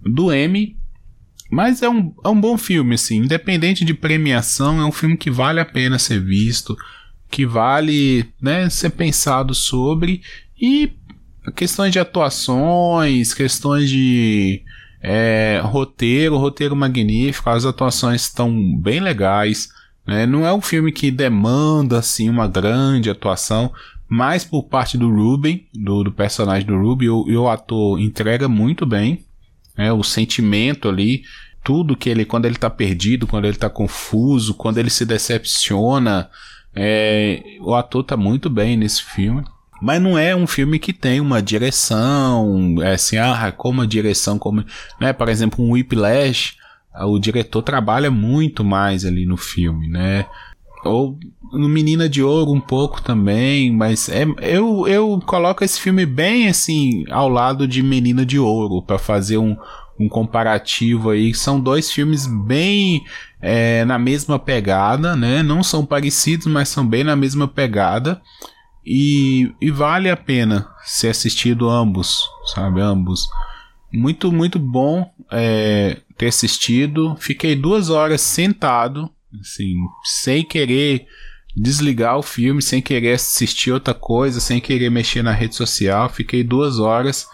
do 0.02 0.34
Emmy. 0.34 0.76
Mas 1.48 1.80
é 1.80 1.88
um, 1.88 2.12
é 2.24 2.28
um 2.28 2.40
bom 2.40 2.58
filme, 2.58 2.96
assim. 2.96 3.18
Independente 3.18 3.84
de 3.84 3.94
premiação, 3.94 4.80
é 4.80 4.84
um 4.84 4.90
filme 4.90 5.16
que 5.16 5.30
vale 5.30 5.60
a 5.60 5.64
pena 5.64 6.00
ser 6.00 6.20
visto. 6.20 6.76
Que 7.30 7.46
vale 7.46 8.28
né, 8.42 8.68
ser 8.68 8.90
pensado 8.90 9.54
sobre. 9.54 10.20
E 10.60 10.92
questões 11.54 11.92
de 11.92 11.98
atuações, 11.98 13.32
questões 13.32 13.88
de 13.88 14.62
é, 15.00 15.60
roteiro, 15.64 16.36
roteiro 16.36 16.74
magnífico, 16.74 17.48
as 17.48 17.64
atuações 17.64 18.22
estão 18.22 18.76
bem 18.76 19.00
legais. 19.00 19.68
Né? 20.06 20.26
Não 20.26 20.46
é 20.46 20.52
um 20.52 20.60
filme 20.60 20.92
que 20.92 21.10
demanda 21.10 21.98
assim 21.98 22.28
uma 22.28 22.48
grande 22.48 23.10
atuação, 23.10 23.72
mas 24.08 24.44
por 24.44 24.64
parte 24.64 24.96
do 24.96 25.10
Ruben, 25.10 25.66
do, 25.74 26.04
do 26.04 26.12
personagem 26.12 26.66
do 26.66 26.76
Ruben, 26.76 27.08
o, 27.08 27.24
o 27.24 27.48
ator 27.48 28.00
entrega 28.00 28.48
muito 28.48 28.86
bem. 28.86 29.24
Né? 29.76 29.92
O 29.92 30.02
sentimento 30.02 30.88
ali, 30.88 31.22
tudo 31.62 31.96
que 31.96 32.08
ele, 32.08 32.24
quando 32.24 32.46
ele 32.46 32.56
está 32.56 32.70
perdido, 32.70 33.26
quando 33.26 33.44
ele 33.44 33.56
está 33.56 33.68
confuso, 33.68 34.54
quando 34.54 34.78
ele 34.78 34.90
se 34.90 35.04
decepciona, 35.04 36.30
é, 36.74 37.42
o 37.60 37.74
ator 37.74 38.02
está 38.02 38.16
muito 38.16 38.48
bem 38.48 38.76
nesse 38.76 39.02
filme. 39.02 39.42
Mas 39.80 40.00
não 40.00 40.18
é 40.18 40.34
um 40.34 40.46
filme 40.46 40.78
que 40.78 40.92
tem 40.92 41.20
uma 41.20 41.42
direção, 41.42 42.76
é 42.82 42.94
assim, 42.94 43.18
ah, 43.18 43.52
como 43.56 43.82
a 43.82 43.86
direção, 43.86 44.38
como, 44.38 44.64
né, 45.00 45.12
por 45.12 45.28
exemplo, 45.28 45.64
um 45.64 45.72
Whiplash, 45.72 46.56
o 47.04 47.18
diretor 47.18 47.62
trabalha 47.62 48.10
muito 48.10 48.64
mais 48.64 49.04
ali 49.04 49.26
no 49.26 49.36
filme, 49.36 49.88
né? 49.88 50.26
Ou 50.84 51.18
no 51.52 51.68
Menina 51.68 52.08
de 52.08 52.22
Ouro 52.22 52.52
um 52.52 52.60
pouco 52.60 53.02
também, 53.02 53.70
mas 53.70 54.08
é, 54.08 54.24
eu, 54.40 54.86
eu 54.86 55.20
coloco 55.26 55.64
esse 55.64 55.80
filme 55.80 56.06
bem 56.06 56.48
assim 56.48 57.04
ao 57.10 57.28
lado 57.28 57.66
de 57.66 57.82
Menina 57.82 58.24
de 58.24 58.38
Ouro 58.38 58.82
para 58.82 58.98
fazer 58.98 59.36
um, 59.36 59.56
um 59.98 60.08
comparativo 60.08 61.10
aí. 61.10 61.34
São 61.34 61.60
dois 61.60 61.90
filmes 61.90 62.26
bem 62.26 63.04
é, 63.40 63.84
na 63.84 63.98
mesma 63.98 64.38
pegada, 64.38 65.16
né? 65.16 65.42
Não 65.42 65.62
são 65.62 65.84
parecidos, 65.84 66.46
mas 66.46 66.68
são 66.68 66.86
bem 66.86 67.04
na 67.04 67.16
mesma 67.16 67.48
pegada. 67.48 68.20
E, 68.86 69.52
e 69.60 69.70
vale 69.70 70.08
a 70.08 70.16
pena 70.16 70.68
ser 70.84 71.08
assistido 71.08 71.68
ambos, 71.68 72.20
sabe? 72.54 72.80
Ambos. 72.80 73.28
Muito, 73.92 74.30
muito 74.30 74.58
bom 74.58 75.10
é, 75.30 76.00
ter 76.16 76.28
assistido. 76.28 77.16
Fiquei 77.18 77.56
duas 77.56 77.90
horas 77.90 78.20
sentado, 78.20 79.10
assim, 79.40 79.74
sem 80.04 80.44
querer 80.44 81.06
desligar 81.56 82.16
o 82.18 82.22
filme, 82.22 82.62
sem 82.62 82.80
querer 82.80 83.14
assistir 83.14 83.72
outra 83.72 83.94
coisa, 83.94 84.38
sem 84.38 84.60
querer 84.60 84.90
mexer 84.90 85.22
na 85.22 85.32
rede 85.32 85.56
social. 85.56 86.08
Fiquei 86.08 86.44
duas 86.44 86.78
horas 86.78 87.26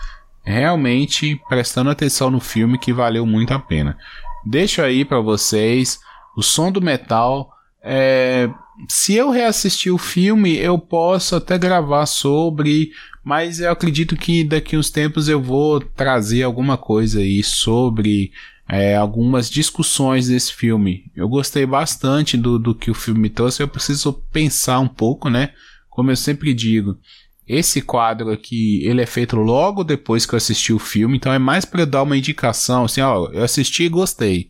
realmente 0.44 1.40
prestando 1.49 1.90
atenção 1.90 2.30
no 2.30 2.40
filme 2.40 2.78
que 2.78 2.92
valeu 2.92 3.26
muito 3.26 3.52
a 3.52 3.59
pena. 3.59 3.99
Deixo 4.47 4.80
aí 4.80 5.04
para 5.04 5.21
vocês 5.21 6.00
o 6.37 6.42
som 6.42 6.73
do 6.73 6.80
metal. 6.80 7.50
É, 7.82 8.49
se 8.88 9.14
eu 9.14 9.30
reassistir 9.30 9.92
o 9.92 9.98
filme, 9.98 10.56
eu 10.56 10.78
posso 10.78 11.36
até 11.36 11.58
gravar 11.58 12.06
sobre, 12.06 12.92
Mas 13.24 13.60
eu 13.60 13.70
acredito 13.70 14.16
que 14.16 14.42
daqui 14.42 14.76
uns 14.76 14.90
tempos 14.90 15.28
eu 15.28 15.40
vou 15.40 15.80
trazer 15.80 16.42
alguma 16.42 16.76
coisa 16.76 17.20
aí 17.20 17.42
sobre 17.42 18.32
é, 18.68 18.96
algumas 18.96 19.48
discussões 19.48 20.28
desse 20.28 20.52
filme. 20.52 21.04
Eu 21.14 21.28
gostei 21.28 21.64
bastante 21.64 22.36
do, 22.36 22.58
do 22.58 22.74
que 22.74 22.90
o 22.90 22.94
filme 22.94 23.30
trouxe, 23.30 23.62
eu 23.62 23.68
preciso 23.68 24.12
pensar 24.32 24.80
um 24.80 24.88
pouco, 24.88 25.28
né? 25.28 25.50
Como 25.88 26.10
eu 26.10 26.16
sempre 26.16 26.52
digo, 26.54 26.98
esse 27.46 27.82
quadro 27.82 28.30
aqui, 28.30 28.84
ele 28.84 29.02
é 29.02 29.06
feito 29.06 29.36
logo 29.36 29.84
depois 29.84 30.24
que 30.24 30.34
eu 30.34 30.38
assisti 30.38 30.72
o 30.72 30.78
filme, 30.78 31.16
então 31.16 31.32
é 31.32 31.38
mais 31.38 31.64
para 31.64 31.84
dar 31.84 32.02
uma 32.02 32.16
indicação, 32.16 32.84
assim, 32.84 33.00
ó, 33.02 33.28
eu 33.32 33.44
assisti 33.44 33.84
e 33.84 33.88
gostei. 33.88 34.48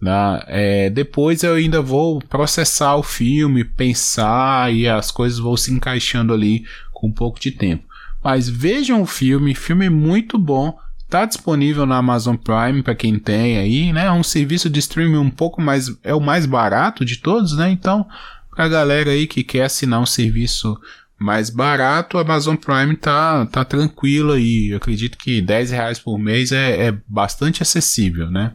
Né? 0.00 0.42
É, 0.46 0.90
depois 0.90 1.42
eu 1.42 1.54
ainda 1.54 1.82
vou 1.82 2.20
processar 2.20 2.96
o 2.96 3.02
filme, 3.02 3.64
pensar 3.64 4.72
e 4.72 4.88
as 4.88 5.10
coisas 5.10 5.38
vão 5.38 5.56
se 5.56 5.72
encaixando 5.72 6.32
ali 6.32 6.64
com 6.92 7.08
um 7.08 7.12
pouco 7.12 7.38
de 7.38 7.50
tempo. 7.50 7.84
Mas 8.22 8.48
vejam 8.48 9.02
o 9.02 9.06
filme, 9.06 9.54
filme 9.54 9.88
muito 9.88 10.38
bom. 10.38 10.78
Tá 11.08 11.24
disponível 11.24 11.86
na 11.86 11.96
Amazon 11.96 12.36
Prime 12.36 12.82
para 12.82 12.94
quem 12.94 13.18
tem 13.18 13.58
aí, 13.58 13.92
né? 13.92 14.06
É 14.06 14.12
um 14.12 14.22
serviço 14.22 14.70
de 14.70 14.78
streaming 14.78 15.16
um 15.16 15.30
pouco 15.30 15.60
mais 15.60 15.90
é 16.04 16.14
o 16.14 16.20
mais 16.20 16.46
barato 16.46 17.04
de 17.04 17.16
todos, 17.16 17.56
né? 17.56 17.68
Então, 17.70 18.06
pra 18.54 18.68
galera 18.68 19.10
aí 19.10 19.26
que 19.26 19.42
quer 19.42 19.64
assinar 19.64 20.00
um 20.00 20.06
serviço 20.06 20.78
mais 21.18 21.50
barato, 21.50 22.16
a 22.16 22.22
Amazon 22.22 22.56
Prime 22.56 22.96
tá, 22.96 23.44
tá 23.46 23.64
tranquilo 23.64 24.32
aí. 24.32 24.68
Eu 24.70 24.76
acredito 24.76 25.18
que 25.18 25.42
10 25.42 25.70
reais 25.72 25.98
por 25.98 26.16
mês 26.16 26.52
é, 26.52 26.86
é 26.86 26.98
bastante 27.08 27.62
acessível, 27.62 28.30
né? 28.30 28.52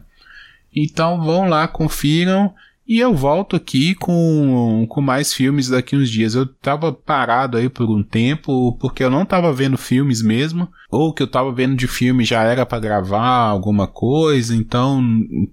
Então 0.76 1.24
vão 1.24 1.48
lá, 1.48 1.66
confiram 1.66 2.52
e 2.88 3.00
eu 3.00 3.12
volto 3.12 3.56
aqui 3.56 3.96
com, 3.96 4.86
com 4.88 5.00
mais 5.00 5.32
filmes 5.32 5.68
daqui 5.68 5.96
uns 5.96 6.08
dias. 6.08 6.36
Eu 6.36 6.46
tava 6.46 6.92
parado 6.92 7.56
aí 7.56 7.68
por 7.68 7.90
um 7.90 8.02
tempo, 8.02 8.76
porque 8.78 9.02
eu 9.02 9.10
não 9.10 9.26
tava 9.26 9.52
vendo 9.52 9.76
filmes 9.76 10.22
mesmo, 10.22 10.68
ou 10.88 11.12
que 11.12 11.20
eu 11.20 11.26
tava 11.26 11.52
vendo 11.52 11.74
de 11.74 11.88
filme 11.88 12.24
já 12.24 12.44
era 12.44 12.64
para 12.64 12.78
gravar 12.78 13.48
alguma 13.48 13.88
coisa, 13.88 14.54
então 14.54 15.02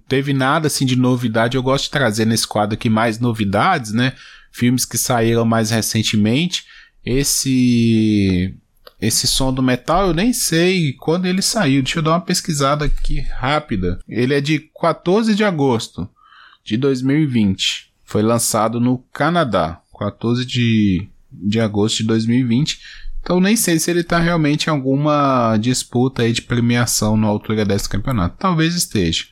teve 0.06 0.32
nada 0.32 0.68
assim 0.68 0.86
de 0.86 0.94
novidade. 0.94 1.56
Eu 1.56 1.62
gosto 1.62 1.84
de 1.84 1.90
trazer 1.90 2.24
nesse 2.24 2.46
quadro 2.46 2.74
aqui 2.74 2.88
mais 2.88 3.18
novidades, 3.18 3.92
né? 3.92 4.12
Filmes 4.52 4.84
que 4.84 4.96
saíram 4.96 5.44
mais 5.44 5.70
recentemente. 5.70 6.64
Esse 7.04 8.54
esse 9.00 9.26
som 9.26 9.52
do 9.52 9.62
metal 9.62 10.08
eu 10.08 10.14
nem 10.14 10.32
sei 10.32 10.92
quando 10.92 11.26
ele 11.26 11.42
saiu. 11.42 11.82
Deixa 11.82 11.98
eu 11.98 12.02
dar 12.02 12.12
uma 12.12 12.20
pesquisada 12.20 12.84
aqui 12.84 13.20
rápida. 13.20 13.98
Ele 14.08 14.34
é 14.34 14.40
de 14.40 14.70
14 14.80 15.34
de 15.34 15.44
agosto 15.44 16.08
de 16.64 16.76
2020. 16.76 17.92
Foi 18.04 18.22
lançado 18.22 18.80
no 18.80 18.98
Canadá, 19.12 19.80
14 19.98 20.44
de, 20.44 21.08
de 21.30 21.60
agosto 21.60 21.98
de 21.98 22.04
2020. 22.04 22.80
Então 23.20 23.40
nem 23.40 23.56
sei 23.56 23.78
se 23.78 23.90
ele 23.90 24.00
está 24.00 24.18
realmente 24.18 24.66
em 24.66 24.70
alguma 24.70 25.56
disputa 25.56 26.22
aí 26.22 26.32
de 26.32 26.42
premiação 26.42 27.16
na 27.16 27.26
altura 27.26 27.64
desse 27.64 27.88
campeonato. 27.88 28.36
Talvez 28.38 28.74
esteja. 28.74 29.24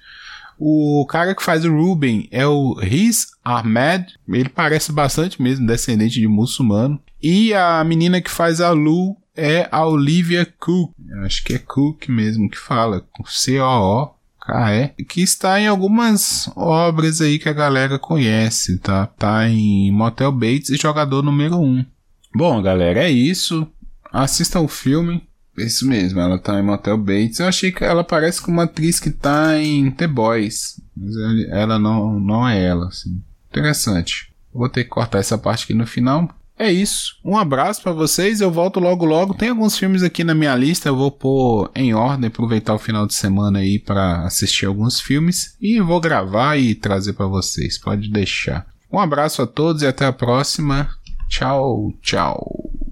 O 0.59 1.04
cara 1.07 1.35
que 1.35 1.42
faz 1.42 1.64
o 1.64 1.73
Ruben 1.73 2.28
é 2.31 2.47
o 2.47 2.75
Riz 2.75 3.28
Ahmed. 3.45 4.14
Ele 4.28 4.49
parece 4.49 4.92
bastante 4.92 5.42
mesmo 5.42 5.66
descendente 5.66 6.21
de 6.21 6.28
muçulmano. 6.28 7.00
E 7.23 7.52
a 7.52 7.83
menina 7.85 8.21
que 8.21 8.31
faz 8.31 8.61
a 8.61 8.71
Lu 8.71 9.16
é 9.36 9.68
a 9.70 9.86
Olivia 9.86 10.46
Cook. 10.58 10.92
Acho 11.24 11.44
que 11.44 11.54
é 11.54 11.58
Cook 11.58 12.08
mesmo 12.08 12.48
que 12.48 12.58
fala. 12.58 13.04
C-O-O. 13.26 14.22
Caé, 14.44 14.92
que 15.08 15.22
está 15.22 15.60
em 15.60 15.68
algumas 15.68 16.50
obras 16.56 17.20
aí 17.20 17.38
que 17.38 17.48
a 17.48 17.52
galera 17.52 17.96
conhece, 17.96 18.76
tá? 18.78 19.06
Tá 19.06 19.48
em 19.48 19.92
Motel 19.92 20.32
Bates 20.32 20.70
e 20.70 20.76
Jogador 20.76 21.22
Número 21.22 21.60
1. 21.60 21.86
Bom, 22.34 22.60
galera, 22.60 23.04
é 23.04 23.10
isso. 23.10 23.64
Assistam 24.12 24.62
o 24.62 24.68
filme. 24.68 25.22
Isso 25.56 25.86
mesmo, 25.86 26.18
ela 26.18 26.38
tá 26.38 26.58
em 26.58 26.62
Motel 26.62 26.98
Bates. 26.98 27.38
Eu 27.38 27.46
achei 27.46 27.70
que 27.70 27.84
ela 27.84 28.02
parece 28.02 28.42
com 28.42 28.50
uma 28.50 28.64
atriz 28.64 28.98
que 28.98 29.10
tá 29.10 29.57
em 29.59 29.90
The 29.92 30.09
Boys. 30.09 30.80
Mas 30.96 31.14
ela 31.50 31.78
não, 31.78 32.18
não 32.18 32.48
é 32.48 32.61
ela, 32.61 32.88
assim. 32.88 33.22
Interessante. 33.50 34.33
Vou 34.52 34.68
ter 34.68 34.85
que 34.85 34.90
cortar 34.90 35.18
essa 35.18 35.38
parte 35.38 35.64
aqui 35.64 35.74
no 35.74 35.87
final, 35.87 36.28
é 36.58 36.70
isso. 36.70 37.16
Um 37.24 37.36
abraço 37.36 37.82
para 37.82 37.92
vocês. 37.92 38.40
Eu 38.40 38.50
volto 38.50 38.78
logo 38.78 39.04
logo. 39.04 39.34
Tem 39.34 39.48
alguns 39.48 39.76
filmes 39.76 40.02
aqui 40.02 40.22
na 40.22 40.34
minha 40.34 40.54
lista. 40.54 40.88
Eu 40.88 40.96
vou 40.96 41.10
pôr 41.10 41.70
em 41.74 41.94
ordem, 41.94 42.28
aproveitar 42.28 42.74
o 42.74 42.78
final 42.78 43.06
de 43.06 43.14
semana 43.14 43.58
aí 43.60 43.78
para 43.78 44.24
assistir 44.24 44.66
alguns 44.66 45.00
filmes 45.00 45.56
e 45.60 45.80
vou 45.80 46.00
gravar 46.00 46.56
e 46.56 46.74
trazer 46.74 47.14
para 47.14 47.26
vocês. 47.26 47.78
Pode 47.78 48.08
deixar. 48.10 48.66
Um 48.92 49.00
abraço 49.00 49.42
a 49.42 49.46
todos 49.46 49.82
e 49.82 49.86
até 49.86 50.06
a 50.06 50.12
próxima. 50.12 50.88
Tchau, 51.28 51.92
tchau. 52.02 52.91